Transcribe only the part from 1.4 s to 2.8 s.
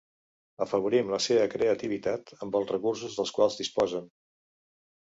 creativitat amb els